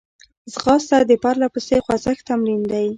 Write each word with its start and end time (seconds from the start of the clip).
ځغاسته 0.53 0.97
د 1.09 1.11
پرلهپسې 1.23 1.77
خوځښت 1.85 2.23
تمرین 2.29 2.61
دی 2.71 2.87